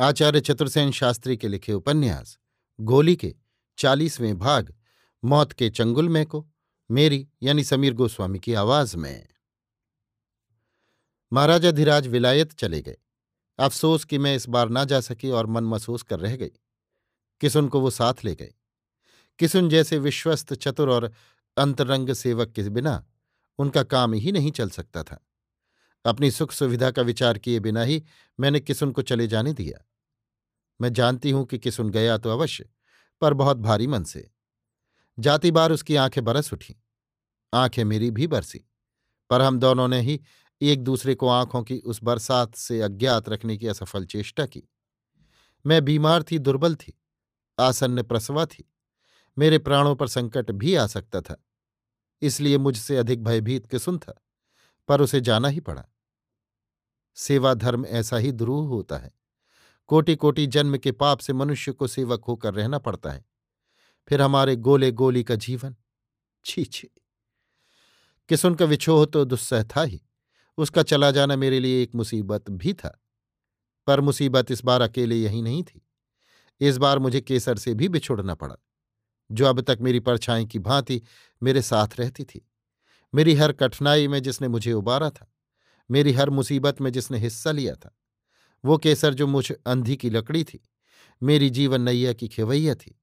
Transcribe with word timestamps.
आचार्य 0.00 0.40
चतुर्सेन 0.40 0.90
शास्त्री 0.90 1.36
के 1.36 1.48
लिखे 1.48 1.72
उपन्यास, 1.72 2.38
गोली 2.80 3.16
के 3.16 3.34
चालीसवें 3.78 4.38
भाग, 4.38 4.74
मौत 5.24 5.52
के 5.52 5.70
चंगुल 5.70 6.08
में 6.08 6.26
को, 6.26 6.50
मेरी 6.90 7.28
यानी 7.42 7.64
समीर 7.64 7.94
गोस्वामी 7.94 8.38
की 8.38 8.54
आवाज़ 8.54 8.96
में। 8.96 9.28
महाराजा 11.32 11.70
धीराज 11.70 12.06
विलायत 12.06 12.52
चले 12.52 12.82
गए। 12.82 12.96
अफसोस 13.58 14.04
कि 14.04 14.18
मैं 14.18 14.36
इस 14.36 14.48
बार 14.48 14.68
ना 14.68 14.84
जा 14.84 15.00
सकी 15.00 15.30
और 15.30 15.46
मन 15.46 15.64
महसूस 15.64 16.02
कर 16.02 16.20
रह 16.20 16.36
गई। 16.36 16.50
किसुन 17.40 17.68
को 17.68 17.80
वो 17.80 17.90
साथ 17.90 18.14
ले 18.24 18.34
गए। 18.34 18.54
किसुन 19.38 19.68
जैसे 19.68 19.98
विश्वस्त, 19.98 20.54
चतुर 20.54 20.90
और 20.90 21.12
अंतरंग 21.56 22.12
सेवक 22.12 22.48
के 22.48 22.68
बिना 22.68 23.06
उनका 23.58 23.82
काम 23.82 24.12
ही 24.12 24.32
नहीं 24.32 24.50
चल 24.50 24.70
सकता 24.70 25.02
था। 25.02 25.26
अपनी 26.04 26.30
सुख 26.30 26.52
सुविधा 26.52 26.90
का 26.90 27.02
विचार 27.02 27.38
किए 27.38 27.60
बिना 27.60 27.82
ही 27.82 28.02
मैंने 28.38 28.60
किसुन 28.60 28.92
को 28.92 29.02
चले 29.02 29.26
जाने 29.26 29.52
दिया। 29.52 29.84
मैं 30.80 30.92
जानती 30.92 31.30
हूँ 31.30 31.44
कि 31.46 31.58
किसुन 31.58 31.90
गया 31.90 32.16
तो 32.18 32.30
अवश्य, 32.30 32.68
पर 33.22 33.34
बहुत 33.34 33.56
भारी 33.56 33.86
मन 33.86 34.04
से। 34.04 34.30
जाती 35.18 35.50
बार 35.50 35.72
उसकी 35.72 35.96
आँखें 35.96 36.24
बरस 36.24 36.52
उठी। 36.52 36.76
आँखें 37.52 37.84
मेरी 37.84 38.10
भी 38.10 38.26
बरसी, 38.26 38.64
पर 39.30 39.42
हम 39.42 39.58
दोनों 39.58 39.88
ने 39.88 40.00
ही 40.00 40.20
एक 40.60 40.82
दूसरे 40.84 41.14
को 41.14 41.28
आँखों 41.28 41.62
की 41.62 41.78
उस 41.78 42.00
बरसात 42.02 42.54
से 42.54 42.80
अज्ञात 42.80 43.28
रखने 43.28 43.56
की 43.56 43.66
असफल 43.66 44.04
चेष्टा 44.06 44.46
की। 44.46 44.62
मैं 45.64 45.84
बीमार 45.84 46.22
थी, 46.22 46.38
दुर्बल 46.38 46.74
थी, 46.74 46.92
आसन्न 47.58 48.02
प्रसवा 48.02 48.46
थी, 48.46 48.64
मेरे 49.36 49.58
प्राणों 49.58 49.94
पर 49.96 50.08
संकट 50.08 50.50
भी 50.50 50.74
आ 50.74 50.86
सकता 50.86 51.20
था, 51.20 51.36
इसलिए 52.22 52.58
मुझसे 52.58 52.96
अधिक 52.96 53.24
भयभीत 53.24 53.66
किसुन 53.66 53.98
था, 53.98 54.14
पर 54.88 55.00
उसे 55.00 55.20
जाना 55.20 55.48
ही 55.48 55.60
पड़ा। 55.60 55.84
सेवा 57.14 57.54
धर्म 57.54 57.86
ऐसा 57.86 58.16
ही 58.16 58.32
द्रूह 58.32 58.68
होता 58.68 58.98
है। 58.98 59.12
कोटि 59.86 60.16
कोटि 60.16 60.46
जन्म 60.46 60.78
के 60.78 60.92
पाप 60.92 61.18
से 61.18 61.32
मनुष्य 61.32 61.72
को 61.72 61.86
सेवक 61.86 62.24
होकर 62.24 62.54
रहना 62.54 62.78
पड़ता 62.78 63.10
है। 63.10 63.24
फिर 64.08 64.22
हमारे 64.22 64.56
गोले 64.56 64.92
गोली 64.92 65.24
का 65.24 65.34
जीवन? 65.34 65.76
छी 66.44 66.64
छी। 66.64 66.90
किसुन 68.28 68.54
का 68.54 68.64
विछोह 68.64 69.06
तो 69.06 69.24
दुस्सह 69.24 69.64
था 69.64 69.82
ही। 69.82 70.02
उसका 70.58 70.82
चला 70.82 71.10
जाना 71.10 71.36
मेरे 71.36 71.60
लिए 71.60 71.82
एक 71.82 71.94
मुसीबत 71.94 72.50
भी 72.50 72.74
था। 72.74 73.04
पर 73.86 74.00
मुसीबत 74.00 74.50
इस 74.50 74.64
बार 74.64 74.80
अकेले 74.80 75.16
यही 75.16 75.42
नहीं 75.42 75.62
थी। 75.62 75.86
इस 76.60 76.76
बार 76.76 76.98
मुझे 76.98 77.20
केसर 77.20 77.58
से 77.58 77.74
भी 77.74 77.88
बिछुड़ना 77.88 78.34
पड़ा। 78.34 78.56
जो 79.32 79.46
अब 79.46 79.60
तक 79.60 79.78
मेरी 79.80 80.00
परछाई 80.00 80.46
की 80.46 80.58
भांति 80.58 81.02
मेरे 81.42 81.62
साथ 81.62 81.88
रहती 81.98 82.24
थी। 82.24 82.48
मेरी 83.14 83.34
हर 83.34 83.52
कठिनाई 83.52 84.08
में 84.08 84.22
जिसने 84.22 84.48
मुझे 84.48 84.72
उबारा 84.72 85.10
था। 85.10 85.33
मेरी 85.90 86.12
हर 86.12 86.30
मुसीबत 86.30 86.80
में 86.80 86.90
जिसने 86.92 87.18
हिस्सा 87.18 87.50
लिया 87.52 87.74
था। 87.74 87.94
वो 88.64 88.78
केसर 88.78 89.14
जो 89.14 89.26
मुझ 89.26 89.50
अंधी 89.52 89.96
की 89.96 90.10
लकड़ी 90.10 90.44
थी, 90.44 90.60
मेरी 91.22 91.50
जीवन 91.50 91.80
नैया 91.80 92.12
की 92.12 92.28
खेवैया 92.28 92.74
थी। 92.74 92.98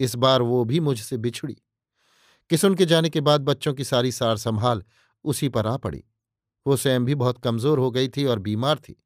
इस 0.00 0.14
बार 0.16 0.42
वो 0.42 0.64
भी 0.64 0.80
मुझसे 0.80 1.16
बिछड़ी। 1.16 1.56
किसुन 2.50 2.74
के 2.74 2.86
जाने 2.86 3.10
के 3.10 3.20
बाद 3.20 3.40
बच्चों 3.40 3.74
की 3.74 3.84
सारी 3.84 4.12
सार 4.12 4.36
संभाल 4.36 4.82
उसी 5.24 5.48
पर 5.48 5.66
आ 5.66 5.76
पड़ी। 5.76 6.02
वो 6.66 6.76
स्वयं 6.76 7.04
भी 7.04 7.14
बहुत 7.14 7.38
कमज़ोर 7.38 7.78
हो 7.78 7.90
गई 7.90 8.08
थी 8.08 8.24
और 8.24 8.38
बीमार 8.38 8.78
थी। 8.78 8.96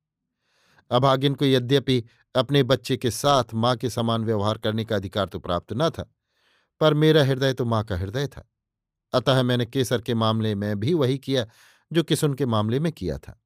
अभागिन 0.90 1.34
को 1.34 1.44
यद्यपि 1.44 2.02
अपने 2.34 2.62
बच्चे 2.62 2.96
के 2.96 3.10
साथ 3.10 3.54
माँ 3.54 3.76
के 3.76 3.90
समान 3.90 4.24
व्यवहार 4.24 4.58
करने 4.58 4.84
का 4.84 4.96
अधिकार 4.96 5.28
तो 5.28 5.38
प्राप्त 5.38 5.72
न 5.72 5.88
था, 5.90 6.10
पर 6.80 6.94
मेरा 6.94 7.24
हृदय 7.24 7.52
तो 7.52 7.64
माँ 7.64 7.82
का 7.84 7.96
हृदय 7.96 8.26
था। 8.26 8.48
अतः 9.12 9.42
मैंने 9.42 9.66
केसर 9.66 10.00
के 10.00 10.14
मामले 10.14 10.54
में 10.54 10.78
भी 10.80 10.94
वही 10.94 11.18
किया 11.18 11.46
जो 11.92 12.02
किसुन 12.02 12.34
के 12.34 12.46
मामले 12.46 12.80
में 12.80 12.92
किया 12.92 13.18
था। 13.18 13.42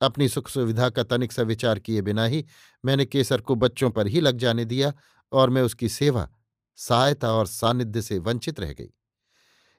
अपनी 0.00 0.28
सुख 0.28 0.48
सुविधा 0.48 0.90
का 0.90 1.02
तनिक 1.02 1.32
सा 1.32 1.42
विचार 1.42 1.78
किए 1.78 2.02
बिना 2.02 2.24
ही 2.24 2.46
मैंने 2.84 3.06
केसर 3.06 3.40
को 3.40 3.54
बच्चों 3.54 3.90
पर 3.90 4.06
ही 4.06 4.20
लग 4.20 4.38
जाने 4.38 4.64
दिया 4.64 4.92
और 5.32 5.50
मैं 5.50 5.62
उसकी 5.62 5.88
सेवा, 5.88 6.30
सहायता 6.76 7.32
और 7.32 7.46
सानिध्य 7.46 8.02
से 8.02 8.18
वंचित 8.18 8.60
रह 8.60 8.72
गई। 8.72 8.90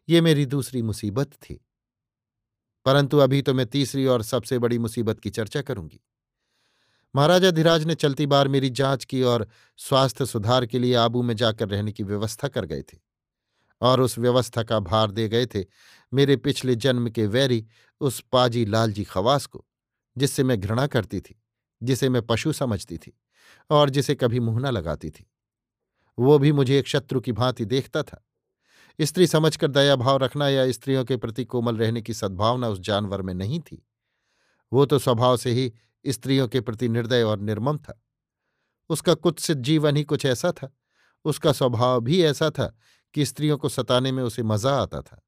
ये 0.09 0.21
मेरी 0.21 0.45
दूसरी 0.45 0.81
मुसीबत 0.81 1.27
थी। 1.27 1.65
परंतु 2.85 3.17
अभी 3.17 3.41
तो 3.41 3.53
मैं 3.53 3.65
तीसरी 3.65 4.05
और 4.05 4.23
सबसे 4.23 4.59
बड़ी 4.59 4.79
मुसीबत 4.79 5.19
की 5.19 5.29
चर्चा 5.29 5.61
करूँगी। 5.61 6.01
महाराजा 7.15 7.51
धीराज 7.51 7.83
ने 7.83 7.95
चलती 7.95 8.25
बार 8.25 8.47
मेरी 8.47 8.69
जाँच 8.69 9.05
की 9.05 9.21
और 9.21 9.47
स्वास्थ्य 9.77 10.25
सुधार 10.25 10.65
के 10.65 10.79
लिए 10.79 10.95
आबू 10.95 11.21
में 11.21 11.35
जाकर 11.35 11.69
रहने 11.69 11.91
की 11.91 12.03
व्यवस्था 12.03 12.47
कर 12.47 12.65
गए 12.65 12.81
थे। 12.81 13.06
और 13.81 14.01
उस 14.01 14.17
व्यवस्था 14.17 14.63
का 14.63 14.79
भार 14.79 15.11
दे 15.11 15.29
गए 15.29 15.45
थे 15.45 15.65
मेरे 16.13 16.37
पिछले 16.37 16.75
जन्म 16.75 17.09
के 17.09 17.27
वैरी 17.27 17.67
उस 17.99 18.23
पाजी 18.31 18.65
लालजी 18.65 19.03
खवास 19.03 19.45
को, 19.45 19.65
जिससे 20.17 20.43
मैं 20.43 20.61
घृणा 20.61 20.87
करती 20.87 21.19
थी, 21.19 21.43
जिसे 21.83 22.09
मैं 22.09 22.21
पशु 22.21 22.53
समझती 22.53 22.97
थी 22.97 23.19
और 23.69 23.89
जिसे 23.89 24.15
कभी 24.15 24.39
मुँह 24.39 24.59
न 24.59 24.65
लगाती 24.65 25.09
थी। 25.09 25.31
वो 26.19 26.39
भी 26.39 26.51
मुझे 26.51 26.79
एक 26.79 26.87
शत्रु 26.87 27.21
की 27.21 27.31
भांति 27.31 27.65
देखता 27.65 28.03
था। 28.03 28.23
स्त्री 29.01 29.27
समझकर 29.27 29.67
दया 29.67 29.95
भाव 29.95 30.17
रखना 30.17 30.49
या 30.49 30.71
स्त्रियों 30.71 31.05
के 31.05 31.17
प्रति 31.17 31.45
कोमल 31.45 31.77
रहने 31.77 32.01
की 32.01 32.13
सद्भावना 32.13 32.69
उस 32.69 32.79
जानवर 32.79 33.21
में 33.21 33.33
नहीं 33.33 33.59
थी। 33.59 33.87
वो 34.73 34.85
तो 34.85 34.99
स्वभाव 34.99 35.37
से 35.37 35.51
ही 35.51 35.73
स्त्रियों 36.07 36.47
के 36.47 36.61
प्रति 36.61 36.89
निर्दय 36.89 37.23
और 37.23 37.39
निर्मम 37.39 37.77
था। 37.77 38.03
उसका 38.89 39.13
कुत्सित 39.13 39.57
जीवन 39.57 39.95
ही 39.95 40.03
कुछ 40.03 40.25
ऐसा 40.25 40.51
था। 40.51 40.75
उसका 41.25 41.51
स्वभाव 41.51 42.01
भी 42.01 42.23
ऐसा 42.23 42.49
था 42.49 42.77
कि 43.17 43.25
स्त्रियों 43.25 43.57
को 43.57 43.69
सताने 43.69 44.11
में 44.11 44.23
उसे 44.23 44.43
मज़ा 44.43 44.81
आता 44.81 45.01
था। 45.01 45.27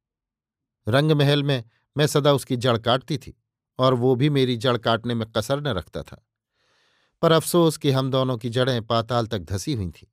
रंग 0.87 1.11
महल 1.11 1.43
में 1.43 1.63
मैं 1.97 2.07
सदा 2.07 2.33
उसकी 2.33 2.55
जड़ 2.55 2.77
काटती 2.77 3.17
थी 3.17 3.41
और 3.79 3.93
वो 3.93 4.15
भी 4.15 4.29
मेरी 4.29 4.57
जड़ 4.57 4.77
काटने 4.77 5.13
में 5.13 5.31
कसर 5.31 5.61
न 5.61 5.67
रखता 5.67 6.03
था। 6.03 6.27
पर 7.21 7.31
अफसोस 7.31 7.77
कि 7.77 7.91
हम 7.91 8.11
दोनों 8.11 8.37
की 8.37 8.49
जड़ें 8.49 8.87
पाताल 8.87 9.27
तक 9.27 9.39
धसी 9.39 9.73
हुई 9.73 9.89
थीं। 9.89 10.07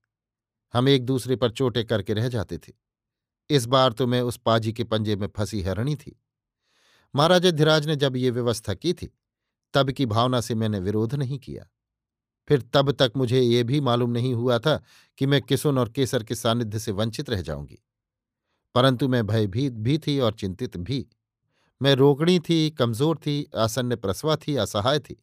हम 0.74 0.88
एक 0.88 1.04
दूसरे 1.04 1.36
पर 1.36 1.50
चोटें 1.50 1.86
करके 1.86 2.14
रह 2.14 2.28
जाते 2.28 2.58
थे। 2.58 2.72
इस 3.50 3.66
बार 3.66 3.92
तो 3.92 4.06
मैं 4.06 4.20
उस 4.20 4.36
पाजी 4.36 4.72
के 4.72 4.84
पंजे 4.84 5.16
में 5.16 5.28
फंसी 5.36 5.62
हरणी 5.62 5.96
थी। 5.96 6.22
महाराजा 7.14 7.50
धीराज 7.50 7.86
ने 7.86 7.96
जब 7.96 8.16
ये 8.16 8.30
व्यवस्था 8.30 8.74
की 8.74 8.92
थी, 8.92 9.18
तब 9.74 9.90
की 9.90 10.06
भावना 10.06 10.40
से 10.40 10.54
मैंने 10.54 10.78
विरोध 10.78 11.14
नहीं 11.14 11.38
किया। 11.38 11.66
फिर 12.48 12.62
तब 12.74 12.92
तक 12.92 13.12
मुझे 13.16 13.40
ये 13.40 13.62
भी 13.64 13.80
मालूम 13.80 14.10
नहीं 14.10 14.34
हुआ 14.34 14.58
था 14.58 14.82
कि 15.18 15.26
मैं 15.26 15.42
किसुन 15.42 15.78
और 15.78 15.88
केसर 15.88 16.22
के 16.22 16.34
सानिध्य 16.34 16.78
से 16.78 16.92
वंचित 16.92 17.30
रह 17.30 17.42
जाऊँगी। 17.42 17.78
परंतु 18.74 19.08
मैं 19.08 19.26
भयभीत 19.26 19.72
भी 19.72 19.98
थी 19.98 20.18
और 20.18 20.32
चिंतित 20.32 20.76
भी। 20.76 21.06
मैं 21.82 21.94
रोकड़ी 21.94 22.40
थी, 22.40 22.70
कमज़ोर 22.70 23.16
थी 23.16 23.50
आसन्न 23.56 23.96
प्रसवा 23.96 24.36
थी, 24.36 24.56
असहाय 24.56 24.98
थी 24.98 25.16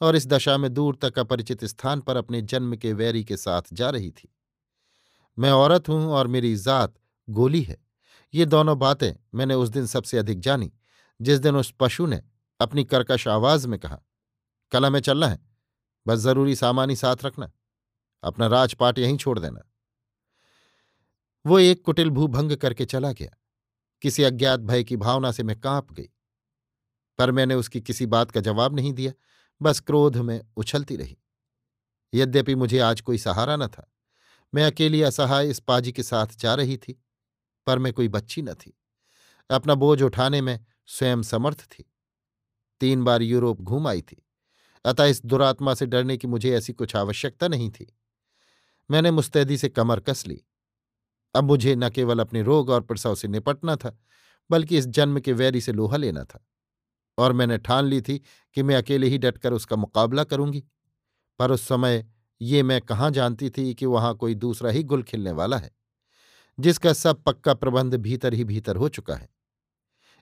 और 0.00 0.16
इस 0.16 0.26
दशा 0.26 0.58
में 0.58 0.74
दूर 0.74 0.98
तक 1.02 1.18
अपरिचित 1.18 1.64
स्थान 1.64 2.00
पर 2.00 2.16
अपने 2.16 2.42
जन्म 2.42 2.76
के 2.76 2.92
वैरी 2.92 3.24
के 3.24 3.36
साथ 3.36 3.62
जा 3.72 3.90
रही 3.90 4.10
थी। 4.10 4.34
मैं 5.38 5.50
औरत 5.50 5.88
हूँ 5.88 6.06
और 6.06 6.26
मेरी 6.26 6.56
जात 6.56 6.94
गोली 7.28 7.62
है। 7.62 7.84
ये 8.34 8.46
दोनों 8.46 8.78
बातें 8.78 9.12
मैंने 9.34 9.54
उस 9.54 9.68
दिन 9.68 9.86
सबसे 9.86 10.18
अधिक 10.18 10.40
जानी, 10.40 10.72
जिस 11.20 11.38
दिन 11.38 11.56
उस 11.56 11.74
पशु 11.80 12.06
ने 12.06 12.22
अपनी 12.60 12.84
कर्कश 12.84 13.28
आवाज़ 13.28 13.68
में 13.68 13.78
कहा 13.80 14.00
कला 14.72 14.90
में 14.90 15.00
चलना 15.00 15.28
है। 15.28 15.51
बस 16.06 16.18
ज़रूरी 16.18 16.56
सामान 16.56 16.90
ही 16.90 16.96
साथ 16.96 17.24
रखना, 17.24 17.50
अपना 18.22 18.46
राजपाट 18.46 18.98
यहीं 18.98 19.16
छोड़ 19.16 19.38
देना। 19.38 19.68
वो 21.44 21.58
एक 21.58 21.84
कुटिल 21.84 22.10
भूभंग 22.10 22.56
करके 22.56 22.84
चला 22.84 23.12
गया। 23.12 23.36
किसी 24.02 24.22
अज्ञात 24.22 24.60
भय 24.60 24.84
की 24.84 24.96
भावना 24.96 25.32
से 25.32 25.42
मैं 25.42 25.60
काँप 25.60 25.92
गई, 25.92 26.08
पर 27.18 27.30
मैंने 27.30 27.54
उसकी 27.54 27.80
किसी 27.80 28.06
बात 28.06 28.30
का 28.30 28.40
जवाब 28.40 28.76
नहीं 28.76 28.92
दिया, 28.92 29.12
बस 29.60 29.80
क्रोध 29.80 30.16
में 30.16 30.40
उछलती 30.56 30.96
रही। 30.96 31.16
यद्यपि 32.12 32.54
मुझे 32.54 32.78
आज 32.78 33.00
कोई 33.00 33.18
सहारा 33.18 33.56
न 33.56 33.66
था, 33.66 33.88
मैं 34.52 34.64
अकेली 34.64 35.02
असहाय 35.02 35.50
इस 35.50 35.60
पाजी 35.60 35.92
के 35.92 36.02
साथ 36.02 36.36
जा 36.36 36.54
रही 36.54 36.76
थी, 36.76 37.02
पर 37.66 37.78
मैं 37.78 37.92
कोई 37.92 38.08
बच्ची 38.08 38.42
न 38.42 38.54
थी। 38.54 38.78
अपना 39.50 39.74
बोझ 39.74 40.02
उठाने 40.02 40.40
में 40.40 40.58
स्वयं 40.86 41.22
समर्थ 41.22 41.64
थी। 41.64 41.84
तीन 42.80 43.04
बार 43.04 43.22
यूरोप 43.22 43.60
घूम 43.60 43.86
आई 43.88 44.02
थी। 44.02 44.26
अतः 44.84 45.04
इस 45.04 45.26
दुरात्मा 45.26 45.74
से 45.74 45.86
डरने 45.86 46.16
की 46.16 46.26
मुझे 46.26 46.56
ऐसी 46.56 46.72
कुछ 46.72 46.96
आवश्यकता 46.96 47.48
नहीं 47.48 47.70
थी। 47.70 47.96
मैंने 48.90 49.10
मुस्तैदी 49.10 49.56
से 49.56 49.68
कमर 49.68 50.00
कस 50.00 50.26
ली। 50.26 50.42
अब 51.34 51.44
मुझे 51.44 51.74
न 51.76 51.88
केवल 51.90 52.18
अपने 52.18 52.42
रोग 52.42 52.70
और 52.70 52.80
प्रसव 52.80 53.14
से 53.14 53.28
निपटना 53.28 53.76
था, 53.76 53.98
बल्कि 54.50 54.78
इस 54.78 54.86
जन्म 54.86 55.20
के 55.20 55.32
वैरी 55.32 55.60
से 55.60 55.72
लोहा 55.72 55.96
लेना 55.96 56.24
था। 56.24 56.46
और 57.18 57.32
मैंने 57.32 57.58
ठान 57.58 57.84
ली 57.84 58.00
थी 58.00 58.18
कि 58.54 58.62
मैं 58.62 58.76
अकेले 58.76 59.06
ही 59.06 59.18
डटकर 59.18 59.52
उसका 59.52 59.76
मुकाबला 59.76 60.24
करूँगी। 60.24 60.64
पर 61.38 61.50
उस 61.50 61.62
समय 61.62 62.04
ये 62.40 62.62
मैं 62.62 62.80
कहाँ 62.80 63.10
जानती 63.10 63.50
थी 63.50 63.74
कि 63.74 63.86
वहाँ 63.86 64.14
कोई 64.14 64.34
दूसरा 64.34 64.70
ही 64.70 64.82
गुल 64.82 65.02
खिलने 65.02 65.32
वाला 65.32 65.56
है, 65.56 65.70
जिसका 66.60 66.92
सब 66.92 67.22
पक्का 67.22 67.54
प्रबंध 67.54 67.94
भीतर 67.94 68.34
ही 68.34 68.44
भीतर 68.44 68.76
हो 68.76 68.88
चुका 68.88 69.14
है। 69.14 69.28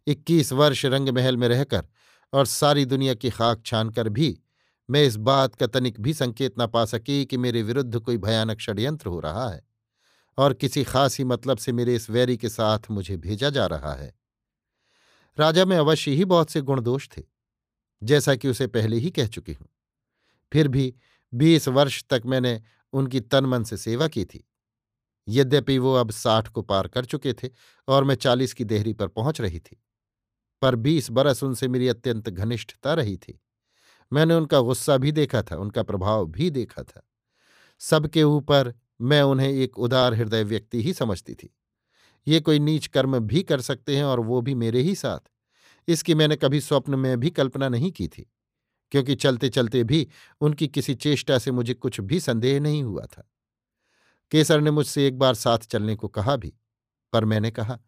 इक्कीस 0.06 0.52
वर्ष 0.52 0.84
रंग 0.84 1.08
महल 1.08 1.36
में 1.36 1.48
रहकर 1.48 1.86
और 2.32 2.46
सारी 2.46 2.84
दुनिया 2.84 3.14
की 3.14 3.30
खाक 3.30 3.62
छानकर 3.66 4.08
भी 4.08 4.38
मैं 4.90 5.02
इस 5.04 5.16
बात 5.16 5.54
का 5.54 5.66
तनिक 5.66 6.00
भी 6.00 6.14
संकेत 6.14 6.54
न 6.58 6.66
पा 6.66 6.84
सकी 6.84 7.24
कि 7.24 7.36
मेरे 7.36 7.62
विरुद्ध 7.62 7.98
कोई 7.98 8.16
भयानक 8.18 8.60
षड्यंत्र 8.60 9.08
हो 9.08 9.20
रहा 9.20 9.48
है 9.50 9.62
और 10.38 10.54
किसी 10.54 10.84
खास 10.84 11.18
ही 11.18 11.24
मतलब 11.24 11.58
से 11.58 11.72
मेरे 11.72 11.94
इस 11.94 12.08
वैरी 12.10 12.36
के 12.36 12.48
साथ 12.48 12.90
मुझे 12.90 13.16
भेजा 13.16 13.50
जा 13.50 13.66
रहा 13.66 13.92
है। 13.94 14.12
राजा 15.38 15.64
में 15.64 15.76
अवश्य 15.76 16.10
ही 16.10 16.24
बहुत 16.24 16.50
से 16.50 16.60
गुणदोष 16.60 17.08
थे, 17.08 17.22
जैसा 18.02 18.34
कि 18.34 18.48
उसे 18.48 18.66
पहले 18.66 18.96
ही 18.96 19.10
कह 19.10 19.26
चुकी 19.26 19.52
हूँ। 19.52 19.68
फिर 20.52 20.68
भी 20.68 20.94
बीस 21.32 21.68
वर्ष 21.68 22.02
तक 22.10 22.22
मैंने 22.26 22.60
उनकी 22.92 23.20
तन 23.20 23.44
मन 23.44 23.64
से 23.64 23.76
सेवा 23.76 24.08
की 24.08 24.24
थी। 24.24 24.44
यद्यपि 25.28 25.78
वो 25.78 25.94
अब 25.94 26.10
साठ 26.10 26.48
को 26.48 26.62
पार 26.62 26.88
कर 26.88 27.04
चुके 27.04 27.32
थे 27.32 27.50
और 27.88 28.04
मैं 28.04 28.14
चालीस 28.14 28.52
की 28.54 28.64
देहरी 28.64 28.92
पर 28.92 29.08
पहुँच 29.08 29.40
रही 29.40 29.60
थी, 29.60 29.80
पर 30.62 30.76
बीस 30.76 31.10
बरस 31.10 31.42
उनसे 31.42 31.68
मेरी 31.68 31.88
अत्यंत 31.88 32.28
घनिष्ठता 32.28 32.94
रही 32.94 33.16
थी। 33.16 33.40
मैंने 34.12 34.34
उनका 34.34 34.60
गुस्सा 34.60 34.96
भी 34.96 35.12
देखा 35.12 35.42
था, 35.42 35.56
उनका 35.56 35.82
प्रभाव 35.82 36.26
भी 36.26 36.50
देखा 36.50 36.82
था। 36.82 37.02
सबके 37.80 38.22
ऊपर 38.22 38.72
मैं 39.00 39.22
उन्हें 39.22 39.48
एक 39.48 39.78
उदार 39.78 40.14
हृदय 40.14 40.44
व्यक्ति 40.44 40.82
ही 40.82 40.92
समझती 40.92 41.34
थी। 41.34 41.54
ये 42.26 42.40
कोई 42.40 42.58
नीच 42.58 42.86
कर्म 42.86 43.18
भी 43.18 43.42
कर 43.42 43.60
सकते 43.60 43.96
हैं 43.96 44.04
और 44.04 44.20
वो 44.20 44.40
भी 44.40 44.54
मेरे 44.54 44.80
ही 44.80 44.94
साथ। 44.94 45.30
इसकी 45.88 46.14
मैंने 46.14 46.36
कभी 46.36 46.60
स्वप्न 46.60 46.94
में 46.94 47.20
भी 47.20 47.30
कल्पना 47.30 47.68
नहीं 47.68 47.90
की 47.92 48.08
थी, 48.08 48.30
क्योंकि 48.92 49.14
चलते 49.14 49.48
चलते 49.48 49.84
भी 49.84 50.06
उनकी 50.40 50.68
किसी 50.68 50.94
चेष्टा 50.94 51.38
से 51.38 51.50
मुझे 51.50 51.74
कुछ 51.74 52.00
भी 52.00 52.20
संदेह 52.20 52.60
नहीं 52.60 52.82
हुआ 52.82 53.06
था। 53.06 53.28
केसर 54.32 54.60
ने 54.60 54.70
मुझसे 54.70 55.06
एक 55.06 55.18
बार 55.18 55.34
साथ 55.34 55.58
चलने 55.58 55.94
को 55.94 56.08
कहा 56.08 56.36
भी, 56.36 56.52
पर 57.12 57.24
मैंने 57.24 57.50
कहा, 57.50 57.78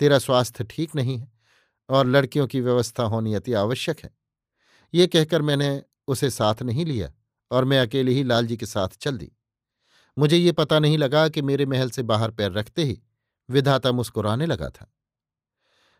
तेरा 0.00 0.18
स्वास्थ्य 0.18 0.64
ठीक 0.70 0.94
नहीं 0.96 1.18
है 1.18 1.32
और 1.88 2.06
लड़कियों 2.06 2.46
की 2.46 2.60
व्यवस्था 2.60 3.02
होनी 3.02 3.34
अति 3.34 3.52
आवश्यक 3.52 4.00
है। 4.00 4.10
ये 4.94 5.06
कहकर 5.06 5.42
मैंने 5.42 5.82
उसे 6.08 6.30
साथ 6.30 6.62
नहीं 6.62 6.86
लिया 6.86 7.12
और 7.50 7.64
मैं 7.64 7.80
अकेले 7.80 8.12
ही 8.12 8.24
लालजी 8.24 8.56
के 8.56 8.66
साथ 8.66 8.88
चल 8.88 9.18
दी। 9.18 9.32
मुझे 10.18 10.36
ये 10.36 10.52
पता 10.52 10.78
नहीं 10.78 10.98
लगा 10.98 11.28
कि 11.28 11.42
मेरे 11.42 11.66
महल 11.66 11.90
से 11.90 12.02
बाहर 12.02 12.30
पैर 12.30 12.52
रखते 12.52 12.84
ही 12.84 13.02
विधाता 13.50 13.92
मुस्कुराने 13.92 14.46
लगा 14.46 14.68
था। 14.68 14.94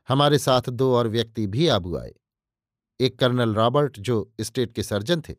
हमारे 0.09 0.39
साथ 0.39 0.63
दो 0.63 0.95
और 0.95 1.09
व्यक्ति 1.09 1.47
भी 1.47 1.69
आबू 1.69 1.97
आए। 1.97 2.15
एक 3.01 3.19
कर्नल 3.19 3.55
रॉबर्ट, 3.55 3.99
जो 3.99 4.33
स्टेट 4.41 4.73
के 4.73 4.83
सर्जन 4.83 5.21
थे। 5.21 5.35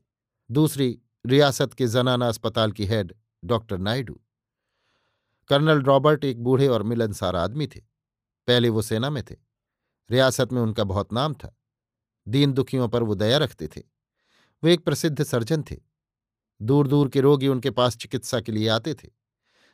दूसरी 0.52 1.00
रियासत 1.26 1.74
के 1.74 1.88
जनाना 1.88 2.28
अस्पताल 2.28 2.72
की 2.72 2.86
head, 2.86 3.14
doctor 3.46 3.78
Naidu. 3.78 4.22
Colonel 5.48 5.82
Robert 5.82 6.26
एक 6.26 6.44
बूढ़े 6.44 6.68
और 6.68 6.84
मिलनसार 6.84 7.36
आदमी 7.36 7.68
थे। 7.68 7.80
पहले 8.48 8.70
वो 8.70 8.82
सेना 8.82 9.10
में 9.10 9.24
थे। 9.24 9.36
रियासत 10.12 10.54
में 10.54 10.62
उनका 10.62 10.84
बहुत 10.84 11.14
नाम 11.14 11.34
था। 11.34 11.58
दीन 12.28 12.54
दुखियों 12.54 12.90
पर 12.90 13.04
वो 13.04 13.16
दया 13.16 13.38
रखते 13.38 13.68
थे। 13.68 13.82
वे 14.64 14.74
एक 14.74 14.86
प्रसिद्ध 14.86 15.24
सर्जन 15.24 15.64
थे। 15.72 15.76
दूर 16.62 16.88
दूर 16.88 17.10
के 17.10 17.22
रोगी 17.22 17.48
उनके 17.48 17.72
पास 17.72 17.98
चिकित्सा 17.98 18.42
के 18.42 18.52
लिए 18.52 18.68
आते 18.68 18.94
थे। 18.94 19.10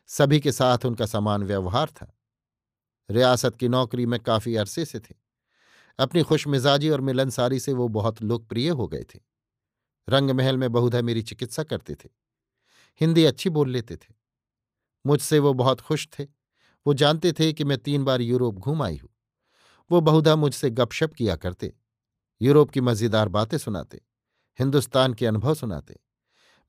सभी 0.08 0.40
के 0.40 0.52
साथ 0.52 0.78
उनका 0.86 1.06
समान 1.06 1.44
व्यवहार 1.44 1.90
था। 1.90 2.18
रियासत 3.10 3.56
की 3.56 3.68
नौकरी 3.68 4.06
में 4.06 4.20
काफ़ी 4.20 4.56
अरसे 4.56 4.86
से 4.86 5.00
थे। 5.00 5.16
अपनी 6.00 6.24
खुशमिजाजी 6.24 6.90
और 6.90 7.02
मिलनसारी 7.02 7.60
से 7.60 7.74
वो 7.74 7.88
बहुत 7.88 8.22
लोकप्रिय 8.22 8.70
हो 8.70 8.88
गए 8.88 9.04
थे। 9.16 9.20
रंग 10.10 10.32
महल 10.32 10.58
में 10.58 10.72
बहुधा 10.72 11.02
मेरी 11.02 11.22
चिकित्सा 11.22 11.64
करते 11.64 11.96
थे। 11.96 12.10
हिंदी 13.02 13.26
अच्छी 13.26 13.50
बोल 13.50 13.70
लेते 13.70 13.96
थे। 13.96 14.14
मुझसे 15.06 15.40
वो 15.40 15.54
बहुत 15.54 15.82
खुश 15.82 16.08
थे। 16.20 16.24
वो 16.88 16.94
जानते 16.94 17.34
थे 17.34 17.54
कि 17.54 17.64
मैं 17.64 17.78
तीन 17.78 18.04
बार 18.04 18.22
यूरोप 18.22 18.56
घूम 18.56 18.84
आई 18.84 18.98
हूँ। 18.98 19.10
वो 19.92 20.02
बहुधा 20.02 20.36
मुझसे 20.36 20.70
गपशप 20.70 21.14
किया 21.14 21.36
करते। 21.36 21.74
यूरोप 22.44 22.70
की 22.70 22.82
मज़ेदार 22.82 23.30
बातें 23.30 23.58
सुनाते, 23.58 24.02
हिंदुस्तान 24.60 25.14
के 25.14 25.26
अनुभव 25.26 25.54
सुनाते। 25.56 26.00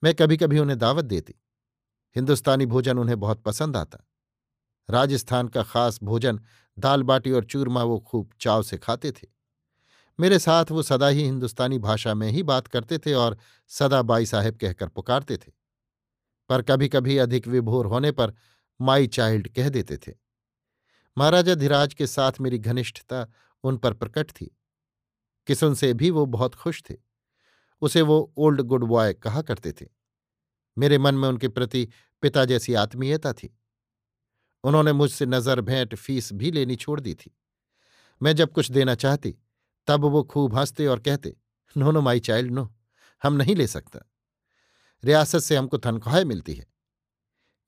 मैं 0.03 0.15
कभी 0.15 0.37
कभी 0.37 0.59
उन्हें 0.59 0.79
दावत 0.79 1.05
देती। 1.05 1.35
हिंदुस्तानी 2.17 2.67
भोजन 2.67 2.99
उन्हें 2.99 3.21
बहुत 3.21 3.43
पसंद 3.43 3.77
आता। 3.77 3.99
राजस्थान 4.89 5.49
का 5.49 5.63
खास 5.63 5.99
भोजन 6.03 6.41
दाल 6.79 7.03
बाटी 7.03 7.31
और 7.31 7.45
चूरमा 7.45 7.83
वो 7.83 7.99
खूब 8.01 8.31
चाव 8.41 8.63
से 8.63 8.79
खाते 8.79 9.13
थे। 9.13 9.29
मेरे 10.19 10.39
साथ 10.39 10.71
वो 10.71 10.83
सदा 10.83 11.09
ही 11.09 11.25
हिंदुस्तानी 11.25 11.79
भाषा 11.79 12.15
में 12.15 12.31
ही 12.31 12.43
बात 12.43 12.67
करते 12.67 12.99
थे 12.99 13.15
और 13.15 13.39
सदा 13.71 14.03
बाई 14.03 14.27
साहेब 14.27 14.57
कहकर 14.57 14.89
पुकारते 14.89 15.37
थे। 15.37 15.53
पर 16.51 16.63
कभी 16.63 16.89
कभी 16.89 17.19
अधिक 17.19 17.49
विभोर 17.49 17.87
होने 17.87 18.13
पर 18.13 18.35
माई 18.81 19.07
चाइल्ड 19.07 19.49
कह 19.49 19.69
देते 19.69 19.97
थे। 19.97 20.13
महाराजा 21.17 21.55
धीराज 21.55 21.95
के 21.95 22.07
साथ 22.07 22.33
मेरी 22.41 22.59
घनिष्ठता 22.59 23.27
उन 23.65 23.77
पर 23.77 23.95
प्रकट 23.95 24.31
थी। 24.31 24.57
किसुन 25.47 25.75
से 25.75 25.95
भी 25.95 26.11
वो 26.11 26.27
बहुत 26.27 26.55
खुश 26.55 26.83
थे। 26.91 26.95
उसे 27.83 28.03
वो 28.03 28.33
ओल्ड 28.37 28.61
गुड 28.61 28.85
बॉय 28.85 29.15
कहा 29.15 29.43
करते 29.43 29.73
थे। 29.73 29.87
मेरे 30.79 30.99
मन 30.99 31.15
में 31.15 31.29
उनके 31.29 31.49
प्रति 31.49 31.89
पिता 32.23 32.45
जैसी 32.45 32.75
आत्मीयता 32.75 33.33
थी। 33.33 33.59
उन्होंने 34.65 34.93
मुझसे 34.93 35.27
नज़र 35.27 35.61
भेंट 35.61 35.95
फ़ीस 35.95 36.33
भी 36.33 36.51
लेनी 36.51 36.77
छोड़ 36.77 37.01
दी 37.01 37.15
थी। 37.15 37.37
मैं 38.23 38.37
जब 38.37 38.53
कुछ 38.53 38.71
देना 38.71 38.95
चाहती, 38.95 39.39
तब 39.87 40.05
वो 40.05 40.23
खूब 40.23 40.55
हँसते 40.55 40.87
और 40.87 41.01
कहते, 41.01 41.37
no 41.77 41.91
no 41.91 42.01
my 42.01 42.21
child, 42.21 42.53
no, 42.53 42.75
हम 43.23 43.33
नहीं 43.33 43.57
ले 43.57 43.67
सकता। 43.67 44.11
रियासत 45.05 45.39
से 45.39 45.57
हमको 45.57 45.77
तनख्वाहें 45.77 46.25
मिलती 46.25 46.55
है। 46.55 46.67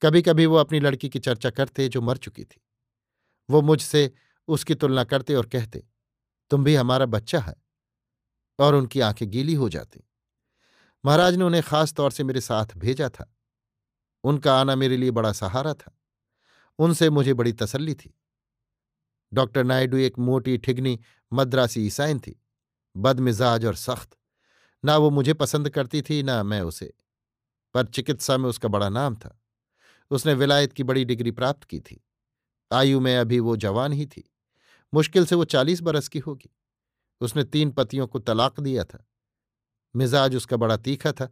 कभी 0.01 0.21
कभी 0.21 0.45
वो 0.45 0.55
अपनी 0.55 0.79
लड़की 0.79 1.09
की 1.09 1.19
चर्चा 1.19 1.49
करते 1.49 1.87
जो 1.87 2.01
मर 2.01 2.17
चुकी 2.17 2.43
थी। 2.43 2.61
वो 3.49 3.61
मुझसे 3.61 4.13
उसकी 4.47 4.75
तुलना 4.75 5.03
करते 5.03 5.35
और 5.35 5.45
कहते, 5.45 5.83
तुम 6.49 6.63
भी 6.63 6.75
हमारा 6.75 7.05
बच्चा 7.05 7.39
है। 7.39 7.55
और 8.59 8.75
उनकी 8.75 8.99
आँखें 8.99 9.29
गीली 9.29 9.53
हो 9.53 9.69
जाती। 9.69 10.03
महाराज 11.05 11.35
ने 11.35 11.43
उन्हें 11.43 11.63
खास 11.63 11.93
तौर 11.93 12.11
से 12.11 12.23
मेरे 12.23 12.41
साथ 12.41 12.65
भेजा 12.77 13.09
था। 13.09 13.33
उनका 14.23 14.59
आना 14.59 14.75
मेरे 14.75 14.97
लिए 14.97 15.11
बड़ा 15.11 15.31
सहारा 15.31 15.73
था। 15.73 15.99
उनसे 16.79 17.09
मुझे 17.09 17.33
बड़ी 17.33 17.53
तसल्ली 17.53 17.93
थी। 17.93 18.13
डॉक्टर 19.33 19.63
नायडू 19.63 19.97
एक 19.97 20.19
मोटी, 20.19 20.57
ठिगनी, 20.57 20.99
मद्रासी 21.33 21.85
ईसाइन 21.85 22.19
थी। 22.19 22.41
बदमिजाज 22.97 23.65
और 23.65 23.75
सख्त। 23.75 24.17
ना 24.85 24.97
वो 24.97 25.09
मुझे 25.09 25.33
पसंद 25.33 25.69
करती 25.69 26.01
थी, 26.01 26.23
ना 26.23 26.43
मैं 26.43 26.61
उसे। 26.61 26.93
पर 27.73 27.85
चिकित्सा 27.85 28.37
में 28.37 28.49
उसका 28.49 28.67
बड़ा 28.67 28.89
नाम 28.89 29.15
था। 29.15 29.41
उसने 30.11 30.33
विलायत 30.33 30.73
की 30.73 30.83
बड़ी 30.83 31.05
डिग्री 31.05 31.31
प्राप्त 31.31 31.63
की 31.63 31.79
थी। 31.79 32.03
आयु 32.73 32.99
में 32.99 33.17
अभी 33.17 33.39
वो 33.39 33.55
जवान 33.55 33.93
ही 33.93 34.05
थी। 34.05 34.33
मुश्किल 34.93 35.25
से 35.25 35.35
वो 35.35 35.45
चालीस 35.45 35.81
बरस 35.81 36.07
की 36.07 36.19
होगी। 36.19 36.55
उसने 37.21 37.43
तीन 37.45 37.71
पतियों 37.71 38.07
को 38.07 38.19
तलाक 38.19 38.59
दिया 38.59 38.83
था। 38.83 39.03
मिजाज 39.95 40.35
उसका 40.35 40.57
बड़ा 40.57 40.77
तीखा 40.77 41.11
था, 41.11 41.31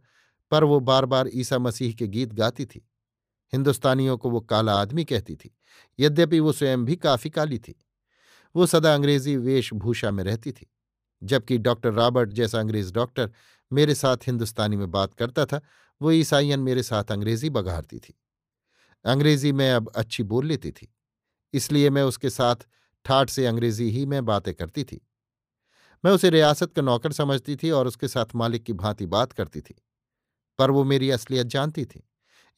पर 0.52 0.64
वो 0.64 0.78
बार 0.82 1.06
बार 1.06 1.30
ईसा 1.34 1.58
मसीह 1.58 1.92
के 1.94 2.06
गीत 2.08 2.32
गाती 2.34 2.64
थी। 2.66 2.86
हिंदुस्तानियों 3.52 4.16
को 4.18 4.30
वो 4.30 4.40
काला 4.42 4.74
आदमी 4.74 5.04
कहती 5.04 5.34
थी, 5.34 5.54
यद्यपि 5.98 6.40
वो 6.40 6.52
स्वयं 6.52 6.84
भी 6.84 6.96
काफ़ी 6.98 7.30
काली 7.30 7.58
थी। 7.58 7.74
वो 8.54 8.66
सदा 8.66 8.94
अंग्रेज़ी 8.94 9.36
वेशभूषा 9.36 10.10
में 10.10 10.22
रहती 10.24 10.52
थी, 10.52 10.66
जबकि 11.22 11.58
डॉक्टर 11.58 11.92
रॉबर्ट 11.92 12.32
जैसा 12.32 12.60
अंग्रेज़ 12.60 12.92
डॉक्टर 12.92 13.30
मेरे 13.70 13.94
साथ 13.94 14.26
हिंदुस्तानी 14.26 14.76
में 14.76 14.90
बात 14.90 15.14
करता 15.14 15.44
था, 15.46 15.60
वो 16.00 16.12
ईसाइयन 16.12 16.60
मेरे 16.60 16.82
साथ 16.82 17.12
अंग्रेज़ी 17.12 17.50
बघारती 17.50 17.98
थी। 17.98 18.18
अंग्रेज़ी 19.04 19.52
मैं 19.52 19.72
अब 19.72 19.90
अच्छी 19.96 20.22
बोल 20.24 20.46
लेती 20.46 20.70
थी, 20.70 20.92
इसलिए 21.54 21.90
मैं 21.90 22.02
उसके 22.02 22.30
साथ 22.30 22.66
ठाठ 23.04 23.30
से 23.30 23.46
अंग्रेज़ी 23.46 23.90
ही 23.90 24.04
में 24.06 24.24
बातें 24.24 24.52
करती 24.54 24.84
थी। 24.84 25.00
मैं 26.06 26.12
उसे 26.12 26.28
रियासत 26.30 26.72
का 26.72 26.82
नौकर 26.82 27.12
समझती 27.12 27.54
थी 27.56 27.70
और 27.70 27.86
उसके 27.86 28.08
साथ 28.08 28.34
मालिक 28.34 28.62
की 28.64 28.72
भांति 28.74 29.06
बात 29.06 29.32
करती 29.32 29.60
थी, 29.60 29.74
पर 30.58 30.70
वो 30.70 30.82
मेरी 30.84 31.10
असलियत 31.10 31.46
जानती 31.46 31.84
थी, 31.84 32.02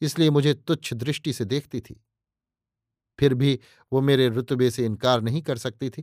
इसलिए 0.01 0.29
मुझे 0.29 0.53
तुच्छ 0.53 0.93
दृष्टि 0.93 1.33
से 1.33 1.45
देखती 1.45 1.79
थी। 1.81 1.95
फिर 3.19 3.33
भी 3.33 3.59
वो 3.91 4.01
मेरे 4.01 4.27
रुतबे 4.27 4.69
से 4.71 4.85
इनकार 4.85 5.21
नहीं 5.21 5.41
कर 5.41 5.57
सकती 5.57 5.89
थी, 5.89 6.01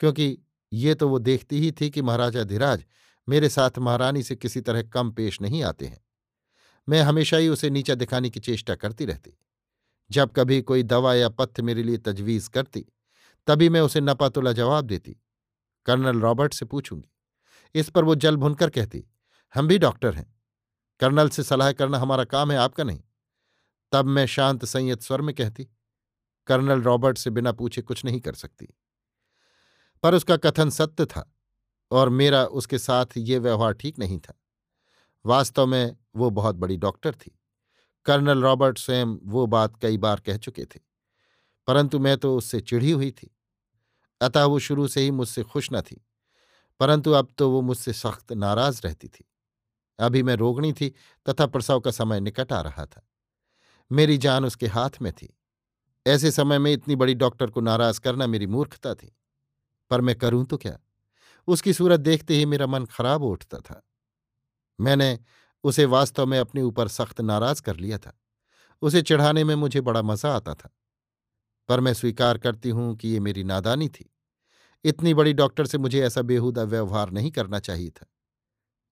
क्योंकि 0.00 0.38
ये 0.72 0.94
तो 0.94 1.08
वो 1.08 1.18
देखती 1.18 1.60
ही 1.60 1.70
थी 1.72 1.90
कि 1.90 2.02
महाराजा 2.02 2.44
धीराज 2.44 2.84
मेरे 3.28 3.48
साथ 3.48 3.78
महारानी 3.78 4.22
से 4.22 4.36
किसी 4.36 4.60
तरह 4.60 4.82
कम 4.88 5.12
पेश 5.12 5.40
नहीं 5.40 5.62
आते 5.62 5.86
हैं। 5.86 6.00
मैं 6.88 7.02
हमेशा 7.02 7.36
ही 7.36 7.48
उसे 7.48 7.70
नीचा 7.70 7.94
दिखाने 7.94 8.30
की 8.30 8.40
चेष्टा 8.40 8.74
करती 8.74 9.04
रहती। 9.04 9.38
जब 10.10 10.32
कभी 10.32 10.60
कोई 10.62 10.82
दवा 10.84 11.14
या 11.14 11.28
पथ्य 11.28 11.62
मेरे 11.62 11.82
लिए 11.82 11.98
तजवीज 11.98 12.48
करती, 12.48 12.84
तभी 13.46 13.68
मैं 13.68 13.80
उसे 13.80 14.00
नपातुला 14.00 14.52
जवाब 14.52 14.84
देती। 14.86 15.16
कर्नल 15.88 16.20
रॉबर्ट 16.20 16.54
से 16.54 16.64
पूछूँगी। 16.66 17.10
इस 17.74 17.88
पर 17.90 18.04
वो 18.04 18.14
जल 18.16 18.36
भुनकर 18.36 18.70
कहती, 18.70 19.04
हम 19.54 19.68
भी 19.68 19.78
डॉक्टर 19.78 20.14
हैं। 20.14 20.26
कर्नल 21.00 21.28
से 21.28 21.42
सलाह 21.42 21.72
करना 21.72 21.98
हमारा 21.98 22.24
काम 22.26 22.50
है, 22.52 22.58
आपका 22.58 22.84
नहीं। 22.84 23.02
तब 23.92 24.06
मैं 24.06 24.26
शांत 24.26 24.64
संयत 24.64 25.02
स्वर 25.02 25.20
में 25.20 25.34
कहती, 25.34 25.68
कर्नल 26.46 26.82
रॉबर्ट 26.82 27.18
से 27.18 27.30
बिना 27.30 27.52
पूछे 27.52 27.82
कुछ 27.82 28.04
नहीं 28.04 28.20
कर 28.20 28.34
सकती। 28.34 28.68
पर 30.02 30.14
उसका 30.14 30.36
कथन 30.36 30.70
सत्य 30.70 31.04
था 31.06 31.24
और 31.90 32.08
मेरा 32.10 32.44
उसके 32.44 32.78
साथ 32.78 33.16
ये 33.18 33.38
व्यवहार 33.38 33.72
ठीक 33.74 33.98
नहीं 33.98 34.18
था। 34.18 34.34
वास्तव 35.24 35.66
में 35.66 35.96
वो 36.16 36.30
बहुत 36.30 36.56
बड़ी 36.56 36.76
डॉक्टर 36.76 37.14
थी। 37.14 37.38
कर्नल 38.06 38.42
रॉबर्ट 38.42 38.78
स्वयं 38.78 39.16
वो 39.24 39.46
बात 39.46 39.76
कई 39.76 39.98
बार 39.98 40.20
कह 40.20 40.36
चुके 40.38 40.64
थे, 40.64 40.80
परंतु 41.68 41.98
मैं 41.98 42.16
तो 42.18 42.36
उससे 42.36 42.60
चिढ़ी 42.60 42.90
हुई 42.90 43.10
थी। 43.12 43.30
अतः 44.20 44.44
वो 44.44 44.58
शुरू 44.58 44.86
से 44.88 45.00
ही 45.00 45.10
मुझसे 45.10 45.42
खुश 45.42 45.68
न 45.72 45.80
थी, 45.80 46.00
परंतु 46.80 47.12
अब 47.12 47.28
तो 47.38 47.50
वो 47.50 47.60
मुझसे 47.62 47.92
सख्त 47.92 48.32
नाराज़ 48.32 48.80
रहती 48.84 49.08
थी। 49.08 49.24
अभी 49.98 50.22
मैं 50.22 50.34
रोगणी 50.34 50.72
थी 50.72 50.88
तथा 51.26 51.46
प्रसव 51.46 51.80
का 51.80 51.90
समय 51.90 52.20
निकट 52.20 52.52
आ 52.52 52.60
रहा 52.60 52.86
था। 52.86 53.02
मेरी 53.90 54.18
जान 54.18 54.44
उसके 54.44 54.66
हाथ 54.66 55.00
में 55.02 55.12
थी। 55.12 55.28
ऐसे 56.06 56.30
समय 56.30 56.58
में 56.58 56.72
इतनी 56.72 56.96
बड़ी 56.96 57.14
डॉक्टर 57.14 57.50
को 57.50 57.60
नाराज़ 57.60 58.00
करना 58.00 58.26
मेरी 58.26 58.46
मूर्खता 58.46 58.94
थी। 58.94 59.14
पर 59.90 60.00
मैं 60.00 60.14
करूँ 60.16 60.44
तो 60.46 60.56
क्या? 60.56 60.78
उसकी 61.48 61.72
सूरत 61.72 62.00
देखते 62.00 62.34
ही 62.34 62.46
मेरा 62.46 62.66
मन 62.66 62.84
खराब 62.84 63.22
उठता 63.22 63.58
था। 63.58 63.82
मैंने 64.78 65.18
उसे 65.64 65.84
वास्तव 65.84 66.26
में 66.26 66.38
अपने 66.38 66.62
ऊपर 66.62 66.88
सख्त 66.88 67.20
नाराज़ 67.20 67.62
कर 67.62 67.76
लिया 67.76 67.98
था। 67.98 68.18
उसे 68.82 69.02
चढ़ाने 69.02 69.44
में 69.44 69.54
मुझे 69.54 69.80
बड़ा 69.80 70.02
मज़ा 70.02 70.34
आता 70.36 70.54
था। 70.54 70.70
पर 71.68 71.80
मैं 71.80 71.94
स्वीकार 71.94 72.38
करती 72.38 72.70
हूँ 72.70 72.96
कि 72.96 73.08
ये 73.08 73.20
मेरी 73.20 73.44
नादानी 73.44 73.88
थी। 73.88 74.14
इतनी 74.84 75.14
बड़ी 75.14 75.32
डॉक्टर 75.32 75.66
से 75.66 75.78
मुझे 75.78 76.00
ऐसा 76.00 76.22
बेहुदा 76.22 76.62
व्यवहार 76.62 77.10
नहीं 77.10 77.30
करना 77.30 77.58
चाहिए 77.58 77.90
था। 77.90 78.06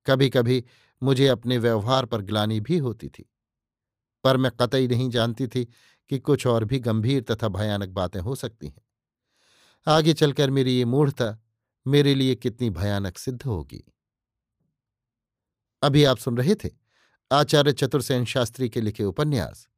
कभी 0.07 0.31
कभी 0.31 0.65
मुझे 1.03 1.29
अपने 1.29 1.59
व्यवहार 1.59 2.07
पर 2.07 2.23
ग्लानी 2.23 2.61
भी 2.61 2.79
होती 2.79 3.09
थी। 3.09 3.31
पर 4.25 4.37
मैं 4.37 4.53
कतई 4.61 4.89
नहीं 4.89 5.11
जानती 5.11 5.47
थी 5.47 5.65
कि 6.11 6.19
कुछ 6.19 6.47
और 6.47 6.65
भी 6.65 6.79
गंभीर 6.79 7.23
तथा 7.23 7.49
भयानक 7.49 7.89
बातें 7.89 8.21
हो 8.21 8.35
सकती 8.35 8.67
हैं। 8.67 8.83
आगे 9.87 10.13
चलकर 10.13 10.51
मेरी 10.51 10.79
ये 10.79 10.85
मूढ़ता 10.85 11.43
मेरे 11.87 12.15
लिए 12.15 12.35
कितनी 12.35 12.71
भयानक 12.71 13.19
सिद्ध 13.19 13.43
होगी। 13.43 13.93
अभी 15.83 16.05
आप 16.05 16.19
सुन 16.19 16.37
रहे 16.37 16.55
थे 16.55 16.71
आचार्य 17.33 17.73
चतुर्सेन 17.73 18.25
शास्त्री 18.25 18.69
के 18.69 18.81
लिखे 18.81 19.05
उपन्यास। 19.05 19.69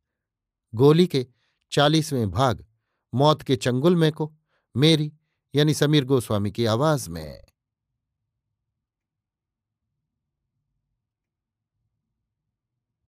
गोली 0.75 1.07
के 1.07 1.27
चालीसवें 1.71 2.31
भाग 2.31 2.67
मौत 3.15 3.43
के 3.43 3.57
चंगुल 3.57 3.97
में 3.97 4.13
को 4.13 4.35
मेरी 4.77 5.13
यानी 5.55 5.75
समीर 5.75 6.05
गोस्वामी 6.05 6.51
की 6.51 6.65
आवाज़ 6.65 7.11
में। 7.11 7.41